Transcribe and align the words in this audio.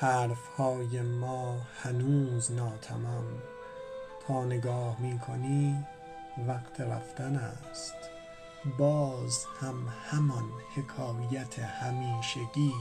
حرفهای 0.00 1.02
ما 1.02 1.60
هنوز 1.82 2.52
ناتمام. 2.52 3.24
تا 4.26 4.44
نگاه 4.44 5.00
می 5.00 5.18
کنی 5.18 5.84
وقت 6.46 6.80
رفتن 6.80 7.36
است. 7.36 7.94
باز 8.78 9.46
هم 9.60 9.88
همان 10.10 10.44
حکایت 10.76 11.58
همیشگی. 11.58 12.74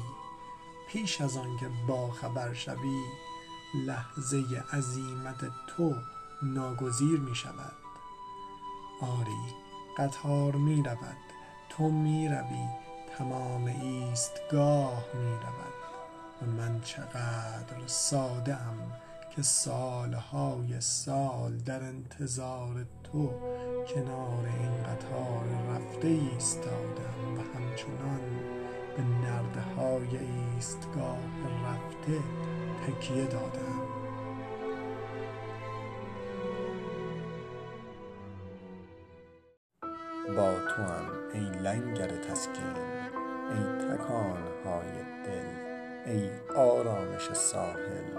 پیش 0.90 1.22
از 1.22 1.38
آنکه 1.38 1.70
باخبر 1.88 2.54
شوی 2.54 3.04
لحظه 3.86 4.44
عزیمت 4.74 5.52
تو 5.68 5.96
ناگزیر 6.44 7.20
می 7.20 7.36
شود 7.36 7.74
آری 9.02 9.56
قطار 9.98 10.56
می 10.56 10.84
رود 10.84 11.18
تو 11.70 11.90
می 11.90 12.28
روی 12.28 12.68
تمام 13.18 13.66
ایستگاه 13.66 15.04
می 15.14 15.32
رود 15.32 15.79
و 16.42 16.46
من 16.46 16.82
چقدر 16.82 17.88
ساده 17.88 18.56
ام 18.56 18.92
که 19.36 19.42
سالهای 19.42 20.82
سال 20.82 21.58
در 21.58 21.84
انتظار 21.84 22.86
تو 23.04 23.30
کنار 23.94 24.46
این 24.60 24.84
قطار 24.84 25.46
رفته 25.70 26.08
ایستادم 26.08 27.38
و 27.38 27.42
همچنان 27.42 28.22
به 28.98 29.04
نرده 29.04 29.62
های 29.62 30.18
ایستگاه 30.18 31.18
رفته 31.66 32.20
تکیه 32.88 33.26
دادم. 33.26 33.90
با 40.36 40.54
تو 40.54 40.82
هم 40.82 41.06
ای 41.34 41.60
لنگر 41.60 42.08
تسکین 42.08 42.76
ای 43.50 43.88
تکانهای 43.88 44.92
دل. 45.26 45.59
ای 46.06 46.30
آرامش 46.56 47.34
ساحل 47.34 48.14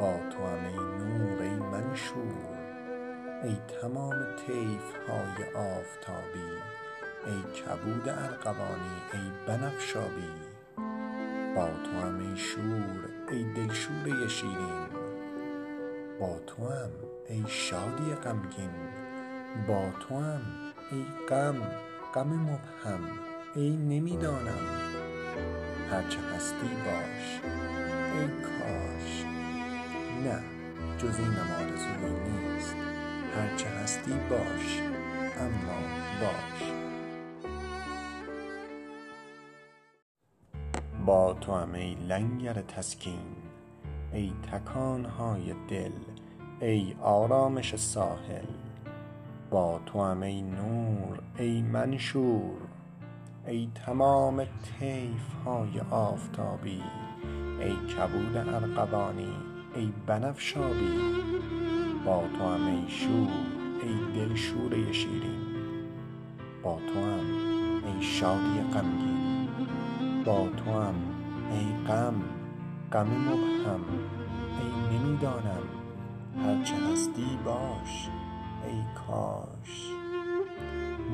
با 0.00 0.14
تو 0.30 0.46
هم 0.46 0.64
ای 0.66 0.76
نور 0.76 1.42
ای 1.42 1.50
منشور 1.50 2.54
ای 3.42 3.56
تمام 3.80 4.24
طیف 4.36 5.08
های 5.08 5.44
آفتابی 5.54 6.50
ای 7.26 7.42
کبود 7.52 8.08
ارغوانی 8.08 8.96
ای 9.12 9.30
بنفشابی. 9.46 10.30
با 11.56 11.68
تو 11.84 12.00
هم 12.00 12.18
ای 12.18 12.36
شور 12.36 13.08
ای 13.30 13.44
دلشوره 13.44 14.28
شیرین 14.28 14.86
با 16.20 16.38
تو 16.46 16.68
هم 16.68 16.90
ای 17.28 17.44
شادی 17.48 18.14
غمگین 18.24 18.70
با 19.68 19.90
تو 20.00 20.18
هم 20.18 20.42
ای 20.92 21.04
غم 21.28 21.62
غم 22.14 22.28
مبهم 22.28 23.00
ای 23.54 23.76
نمی 23.76 24.16
دانم 24.16 24.93
هرچه 25.90 26.18
هستی 26.36 26.68
باش. 26.84 27.40
ای 28.14 28.26
کاش. 28.26 29.24
نه 30.24 30.42
جز 30.98 31.18
اینم 31.18 31.50
آرزویی 31.60 32.30
نیست. 32.30 32.76
هرچه 33.36 33.68
هستی 33.68 34.12
باش 34.30 34.80
اما 35.40 35.80
باش. 36.20 36.72
با 41.06 41.34
تو 41.40 41.52
ای 41.52 41.94
لنگر 41.94 42.52
تسکین 42.52 43.36
ای 44.12 44.32
تکانهای 44.52 45.54
دل 45.68 45.92
ای 46.60 46.96
آرامش 47.02 47.76
ساحل. 47.76 48.46
با 49.50 49.80
تو 49.86 49.98
ای 49.98 50.42
نور 50.42 51.18
ای 51.38 51.62
منشور. 51.62 52.73
ای 53.46 53.68
تمام 53.74 54.44
طیف 54.44 55.34
های 55.44 55.80
آفتابی 55.90 56.82
ای 57.60 57.76
کبود 57.86 58.36
ارغوانی 58.36 59.36
ای 59.74 59.92
بنفشابی. 60.06 60.98
با 62.04 62.24
تو 62.38 62.44
هم 62.44 62.66
ای 62.66 62.88
شور 62.88 63.28
ای 63.82 64.12
دلشوره 64.14 64.92
شیرین. 64.92 65.40
با 66.62 66.78
تو 66.92 67.00
هم 67.00 67.26
ای 67.84 68.02
شادی 68.02 68.60
غمگین. 68.74 69.48
با 70.24 70.48
تو 70.48 70.70
هم 70.70 70.94
ای 71.52 71.86
غم 71.86 72.14
غم 72.92 73.06
مبهم. 73.06 73.80
ای 74.60 74.96
نمی 74.98 75.16
دانم 75.16 75.62
هرچه 76.44 76.74
هستی 76.92 77.38
باش 77.44 78.08
ای 78.66 78.82
کاش. 79.06 79.90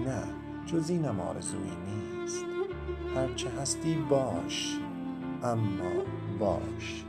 نه. 0.06 0.39
جز 0.70 0.90
اینم 0.90 1.20
آرزویی 1.20 1.76
نیست. 1.86 2.44
هرچه 3.14 3.50
هستی 3.50 3.96
باش 4.10 4.78
اما 5.42 6.04
باش. 6.38 7.04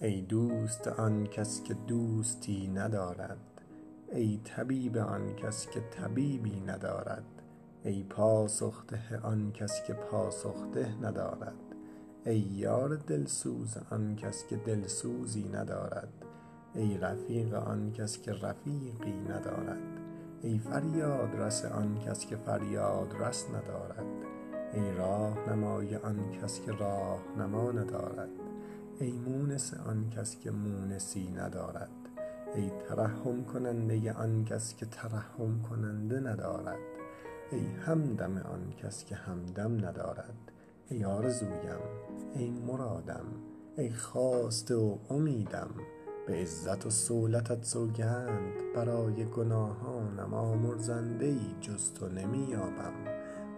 ای 0.00 0.22
دوست 0.22 0.88
آن 0.88 1.26
کس 1.26 1.62
که 1.62 1.74
دوستی 1.74 2.68
ندارد 2.68 3.62
ای 4.12 4.40
طبیب 4.44 4.96
آن 4.96 5.34
کس 5.36 5.70
که 5.70 5.80
طبیبی 5.80 6.60
ندارد 6.60 7.42
ای 7.84 8.02
پاسخ 8.02 8.86
ده 8.86 9.20
آن 9.22 9.52
کس 9.52 9.82
که 9.86 9.92
پاسخ 9.92 10.66
ده 10.74 10.94
ندارد 11.02 11.74
ای 12.26 12.38
یار 12.38 12.96
دلسوز 12.96 13.76
آن 13.90 14.16
کس 14.16 14.46
که 14.46 14.56
دلسوزی 14.56 15.48
ندارد. 15.48 16.17
ای 16.78 16.98
رفیق 16.98 17.54
آن 17.54 17.92
کس 17.92 18.22
که 18.22 18.32
رفیقی 18.32 19.20
ندارد. 19.28 19.78
ای 20.42 20.58
فریادرس 20.58 21.64
آن 21.64 21.98
کس 21.98 22.26
که 22.26 22.36
فریادرس 22.36 23.46
ندارد. 23.48 24.06
ای 24.74 24.92
راهنمای 24.92 25.96
آن 25.96 26.32
کس 26.32 26.60
که 26.60 26.72
راهنما 26.72 27.72
ندارد. 27.72 28.28
ای 29.00 29.12
مونس 29.12 29.74
آن 29.74 30.10
کس 30.10 30.38
که 30.38 30.50
مونسی 30.50 31.28
ندارد. 31.28 31.90
ای 32.54 32.70
ترحم 32.88 33.44
کننده 33.44 34.12
آن 34.12 34.44
کس 34.44 34.76
که 34.76 34.86
ترحم 34.86 35.62
کننده 35.70 36.20
ندارد. 36.20 36.78
ای 37.52 37.66
همدم 37.86 38.36
آن 38.36 38.72
کس 38.82 39.04
که 39.04 39.14
همدم 39.14 39.76
ندارد. 39.86 40.52
ای 40.88 41.04
آرزویم 41.04 41.80
ای 42.34 42.50
مرادم 42.50 43.26
ای 43.76 43.90
خواسته 43.90 44.74
و 44.74 44.96
امیدم. 45.10 45.70
به 46.28 46.34
عزت 46.34 46.86
و 46.86 46.90
صولتت 46.90 47.64
سوگند. 47.64 48.52
برای 48.74 49.24
گناهانم 49.24 50.34
آمرزنده 50.34 51.26
ای 51.26 51.54
جز 51.60 51.92
تو 51.92 52.08
نمی 52.08 52.46
یابم 52.48 52.92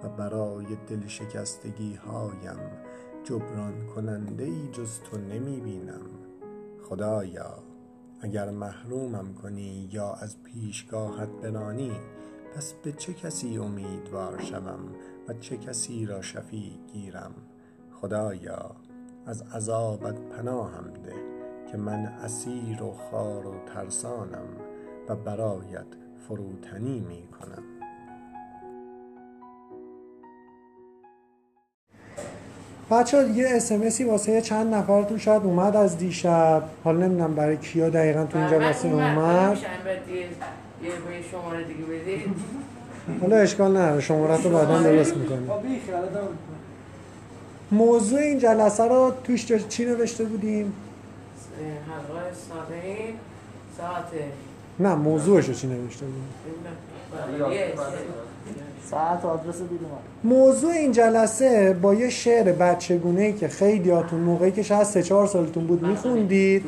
و 0.02 0.08
برای 0.08 0.66
دلشکستگی 0.88 1.94
هایم 1.94 2.58
جبران 3.24 3.86
کننده 3.94 4.44
ای 4.44 4.68
جز 4.72 5.00
تو 5.00 5.18
نمی 5.18 5.60
بینم 5.60 6.06
خدایا 6.82 7.58
اگر 8.20 8.50
محرومم 8.50 9.34
کنی 9.34 9.88
یا 9.92 10.12
از 10.12 10.42
پیشگاهت 10.42 11.28
برانی 11.28 11.92
پس 12.56 12.72
به 12.72 12.92
چه 12.92 13.14
کسی 13.14 13.58
امیدوار 13.58 14.38
شوم 14.38 14.80
و 15.28 15.34
چه 15.34 15.56
کسی 15.56 16.06
را 16.06 16.22
شفیع 16.22 16.72
گیرم؟ 16.92 17.34
خدایا 18.00 18.76
از 19.26 19.42
عذابت 19.42 20.20
پناهم 20.20 20.92
ده. 20.92 21.19
که 21.72 21.76
من 21.76 22.06
اسیر 22.24 22.82
و 22.82 22.92
خوار 22.92 23.46
و 23.46 23.54
ترسانم 23.74 24.48
و 25.08 25.16
برایت 25.16 25.86
فروتنی 26.28 27.00
می 27.00 27.28
کنم. 27.40 27.62
بچه 32.90 33.28
یه 33.28 33.48
اسمسی 33.48 34.04
واسه 34.04 34.40
چند 34.40 34.74
نفرتون 34.74 35.18
شاید 35.18 35.42
اومد 35.42 35.76
از 35.76 35.98
دیشب. 35.98 36.62
حالا 36.84 37.06
نمی‌دونم 37.06 37.34
برای 37.34 37.56
کیا 37.56 37.90
دقیقا 37.90 38.24
تو 38.24 38.38
این 38.38 38.48
جلسه 38.48 38.88
اومد. 38.88 39.58
شماره 41.30 41.64
دیگه 41.64 41.84
بدید. 41.84 42.36
حالا 43.20 43.36
اشکال 43.36 43.76
نداره 43.76 44.00
شماره 44.00 44.42
رو 44.42 44.50
بعدا 44.50 44.82
درست 44.82 45.16
می‌کنیم. 45.16 45.50
موضوع 47.72 48.20
این 48.20 48.38
جلسه 48.38 48.84
رو 48.84 49.12
توش 49.24 49.46
چی 49.46 49.84
نوشته 49.84 50.24
بودیم؟ 50.24 50.72
حلقه 51.58 52.32
ساعت 52.48 52.68
ساعت 53.78 54.04
نه 54.78 54.94
موضوعش 54.94 55.48
رو 55.48 55.54
چی 55.54 55.66
نوشته 55.66 56.06
بودیم؟ 56.06 56.24
ساعت 58.90 59.24
آدرس 59.24 59.56
موضوع 60.24 60.70
این 60.70 60.92
جلسه 60.92 61.76
با 61.82 61.94
یه 61.94 62.10
شعر 62.10 62.52
بچگونه 62.52 63.20
ای 63.20 63.32
که 63.32 63.48
خیلی 63.48 63.90
هاتون 63.90 64.20
موقعی 64.20 64.52
که 64.52 64.62
شاید 64.62 64.82
سه 64.82 65.02
چهار 65.02 65.26
سالتون 65.26 65.66
بود 65.66 65.86
میخوندید. 65.86 66.64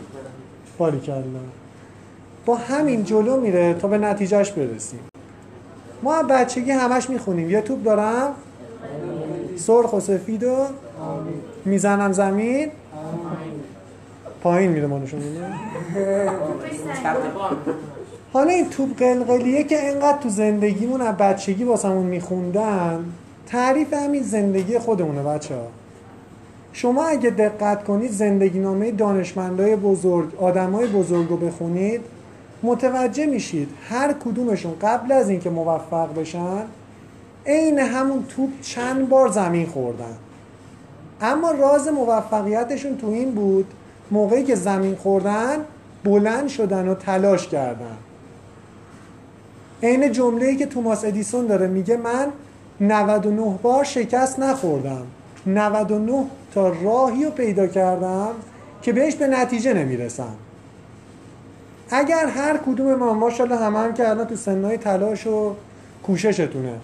باری 0.78 1.00
کردن 1.00 1.40
با 2.46 2.54
همین 2.54 3.04
جلو 3.04 3.40
میره 3.40 3.74
تا 3.74 3.88
به 3.88 3.98
نتیجهش 3.98 4.50
برسیم. 4.50 5.00
ما 6.02 6.22
بچگی 6.22 6.70
همش 6.70 7.10
می‌خونیم. 7.10 7.50
یه 7.50 7.60
توپ 7.60 7.82
دارم. 7.82 8.34
سرخ 9.56 9.92
و 9.92 10.00
سفید 10.00 10.44
و 10.44 10.66
می‌زنم 11.64 12.12
زمین. 12.12 12.70
پایین 14.42 14.70
میره 14.70 14.86
ما 14.86 14.98
نشون 14.98 15.20
حالا 18.32 18.50
این 18.50 18.70
توپ 18.70 18.98
قلقلیه 18.98 19.64
که 19.64 19.88
انقدر 19.88 20.18
تو 20.18 20.28
زندگیمون 20.28 21.00
از 21.00 21.16
بچگی 21.16 21.64
واسمون 21.64 22.06
میخوندن 22.06 23.04
تعریف 23.46 23.94
همین 23.94 24.22
زندگی 24.22 24.78
خودمونه 24.78 25.22
بچه 25.22 25.54
ها 25.54 25.66
شما 26.72 27.04
اگه 27.04 27.30
دقت 27.30 27.84
کنید 27.84 28.10
زندگی 28.10 28.58
نامه 28.58 28.90
دانشمندای 28.90 29.76
بزرگ 29.76 30.28
آدمای 30.40 30.86
بزرگ 30.86 31.28
رو 31.28 31.36
بخونید 31.36 32.00
متوجه 32.62 33.26
میشید 33.26 33.68
هر 33.88 34.12
کدومشون 34.12 34.74
قبل 34.82 35.12
از 35.12 35.30
اینکه 35.30 35.50
موفق 35.50 36.20
بشن 36.20 36.62
عین 37.46 37.78
همون 37.78 38.24
توپ 38.28 38.50
چند 38.62 39.08
بار 39.08 39.28
زمین 39.28 39.66
خوردن. 39.66 40.16
اما 41.20 41.50
راز 41.50 41.88
موفقیتشون 41.88 42.96
تو 42.96 43.06
این 43.06 43.30
بود 43.30 43.66
موقعی 44.12 44.44
که 44.44 44.54
زمین 44.54 44.94
خوردن 44.94 45.56
بلند 46.04 46.48
شدن 46.48 46.88
و 46.88 46.94
تلاش 46.94 47.48
کردن. 47.48 47.96
عین 49.82 50.12
جمله‌ای 50.12 50.56
که 50.56 50.66
توماس 50.66 51.04
ادیسون 51.04 51.46
داره 51.46 51.66
میگه 51.66 51.96
من 51.96 52.26
99 52.80 53.58
بار 53.62 53.84
شکست 53.84 54.38
نخوردم. 54.38 55.06
99 55.46 56.24
تا 56.54 56.68
راهی 56.68 57.24
رو 57.24 57.30
پیدا 57.30 57.66
کردم 57.66 58.30
که 58.82 58.92
بهش 58.92 59.14
به 59.14 59.26
نتیجه 59.26 59.74
نمی‌رسم. 59.74 60.34
اگر 61.90 62.26
هر 62.26 62.56
کدوم 62.56 62.94
ما 62.94 63.14
ماشاءالله 63.14 63.58
همه 63.58 63.78
هم 63.78 63.94
که 63.94 64.08
الان 64.08 64.26
تو 64.26 64.36
سنهای 64.36 64.76
تلاش 64.76 65.26
و 65.26 65.54
کوششتونه. 66.02 66.74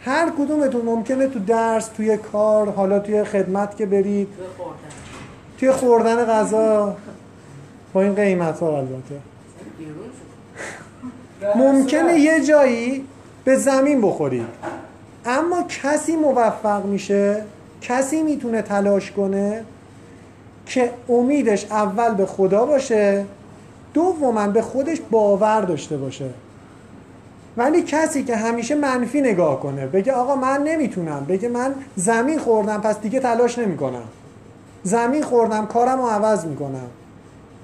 هر 0.00 0.30
کدومتون 0.30 0.82
ممکنه 0.82 1.26
تو 1.26 1.38
درس 1.38 1.86
توی 1.86 2.16
کار 2.16 2.70
حالا 2.70 2.98
توی 2.98 3.24
خدمت 3.24 3.76
که 3.76 3.86
برید. 3.86 4.28
توی 5.58 5.72
خوردن 5.72 6.24
غذا. 6.24 6.96
با 7.92 8.02
این 8.02 8.14
قیمت 8.14 8.60
ها 8.60 8.76
البته. 8.76 9.20
ممکنه 11.56 12.20
یه 12.20 12.44
جایی 12.44 13.04
به 13.44 13.56
زمین 13.56 14.00
بخورید 14.00 14.46
اما 15.24 15.62
کسی 15.62 16.16
موفق 16.16 16.84
میشه 16.84 17.44
کسی 17.80 18.22
می‌تونه 18.22 18.62
تلاش 18.62 19.10
کنه 19.10 19.64
که 20.66 20.90
امیدش 21.08 21.64
اول 21.64 22.14
به 22.14 22.26
خدا 22.26 22.66
باشه 22.66 23.24
دوما 23.94 24.48
به 24.48 24.62
خودش 24.62 25.00
باور 25.10 25.60
داشته 25.60 25.96
باشه. 25.96 26.30
ولی 27.56 27.82
کسی 27.82 28.24
که 28.24 28.36
همیشه 28.36 28.74
منفی 28.74 29.20
نگاه 29.20 29.60
کنه 29.60 29.86
بگه 29.86 30.12
آقا 30.12 30.36
من 30.36 30.62
نمی‌تونم 30.62 31.26
بگه 31.28 31.48
من 31.48 31.74
زمین 31.96 32.38
خوردم 32.38 32.80
پس 32.80 33.00
دیگه 33.00 33.20
تلاش 33.20 33.58
نمی‌کنم. 33.58 34.02
زمین 34.82 35.22
خوردم 35.22 35.66
کارم 35.66 35.98
رو 35.98 36.06
عوض 36.06 36.44
می‌کنم. 36.44 36.86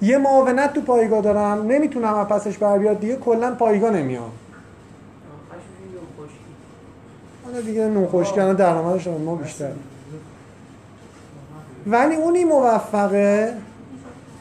یه 0.03 0.19
معاونت 0.19 0.73
تو 0.73 0.81
پایگاه 0.81 1.21
دارم 1.21 1.67
نمی‌تونم 1.67 2.15
از 2.15 2.27
پسش 2.27 2.59
بر 2.59 2.79
بیاد 2.79 3.01
دیگه 3.01 3.17
کلا 3.17 3.55
پایگاه 3.55 3.91
نمیام. 3.91 4.31
حالا 7.45 7.61
دیگه 7.61 7.89
نون 7.89 8.07
خوش 8.07 8.33
کردن 8.33 8.55
درآمدش 8.55 9.07
ما 9.07 9.35
بیشتر. 9.35 9.71
ولی 11.87 12.15
اونی 12.15 12.45
موفقه 12.45 13.55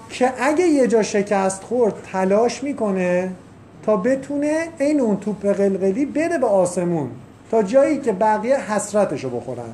که 0.10 0.34
اگه 0.40 0.68
یه 0.68 0.88
جا 0.88 1.04
شکست 1.04 1.64
خورد 1.64 1.94
تلاش 2.12 2.64
می‌کنه 2.64 3.32
تا 3.86 3.98
بتونه 3.98 4.68
این 4.80 5.00
اون 5.00 5.18
توپ 5.18 5.46
قلقلی 5.46 6.06
بره 6.06 6.38
به 6.38 6.48
آسمون 6.48 7.10
تا 7.52 7.64
جایی 7.64 7.98
که 7.98 8.12
بقیه 8.12 8.72
حسرتشو 8.72 9.30
بخورن. 9.30 9.74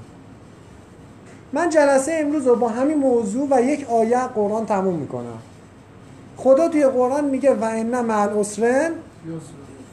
من 1.54 1.70
جلسه 1.70 2.12
امروز 2.20 2.48
رو 2.48 2.56
با 2.56 2.68
همین 2.68 2.98
موضوع 2.98 3.48
و 3.52 3.62
یک 3.62 3.90
آیه 3.90 4.28
قرآن 4.36 4.66
تموم 4.66 4.96
می‌کنم. 4.96 5.40
خدا 6.38 6.70
توی 6.70 6.86
قرآن 6.86 7.26
میگه 7.26 7.54
و 7.54 7.64
ان 7.64 8.02
مع 8.02 8.22
العسرن 8.22 8.92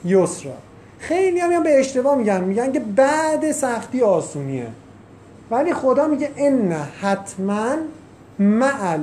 یسرا. 0.04 0.52
خیلی 0.98 1.40
هم 1.40 1.62
به 1.62 1.80
اشتباه 1.80 2.16
میگن. 2.16 2.40
میگن 2.44 2.72
که 2.72 2.80
بعد 2.80 3.52
سختی 3.52 4.02
آسونیه. 4.02 4.66
ولی 5.50 5.74
خدا 5.74 6.06
میگه 6.06 6.30
ان 6.36 6.72
حتما 6.72 7.66
معل 8.38 9.00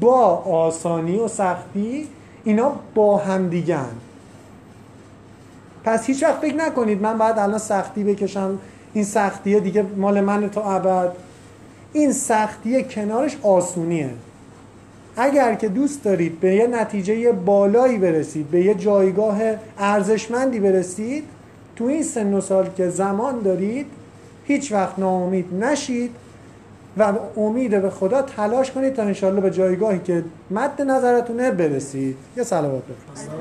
با 0.00 0.24
آسانی 0.36 1.18
و 1.18 1.28
سختی 1.28 2.08
اینا 2.44 2.72
با 2.94 3.16
هم 3.16 3.48
دیگن 3.48 3.88
پس 5.84 6.06
هیچ 6.06 6.22
وقت 6.22 6.40
فکر 6.40 6.54
نکنید 6.54 7.02
من 7.02 7.18
باید 7.18 7.38
الان 7.38 7.58
سختی 7.58 8.04
بکشم. 8.04 8.58
این 8.92 9.04
سختیه 9.04 9.60
دیگه 9.60 9.86
مال 9.96 10.20
من 10.20 10.50
تا 10.50 10.74
ابد. 10.74 11.12
این 11.96 12.12
سختیه 12.12 12.82
کنارش 12.82 13.36
آسونیه. 13.42 14.10
اگر 15.16 15.54
که 15.54 15.68
دوست 15.68 16.04
دارید 16.04 16.40
به 16.40 16.54
یه 16.54 16.66
نتیجه 16.66 17.32
بالایی 17.32 17.98
برسید 17.98 18.50
به 18.50 18.60
یه 18.60 18.74
جایگاه 18.74 19.38
ارزشمندی 19.78 20.60
برسید 20.60 21.24
تو 21.76 21.84
این 21.84 22.02
سن 22.02 22.34
و 22.34 22.40
سال 22.40 22.68
که 22.76 22.88
زمان 22.88 23.40
دارید 23.42 23.86
هیچ 24.44 24.72
وقت 24.72 24.98
ناامید 24.98 25.54
نشید 25.54 26.10
و 26.98 27.12
امید 27.36 27.82
به 27.82 27.90
خدا 27.90 28.22
تلاش 28.22 28.70
کنید 28.70 28.94
تا 28.94 29.02
انشالله 29.02 29.40
به 29.40 29.50
جایگاهی 29.50 29.98
که 29.98 30.24
مد 30.50 30.82
نظرتونه 30.82 31.50
برسید. 31.50 32.16
یه 32.36 32.42
صلوات 32.42 32.82
بفرستید 32.82 33.40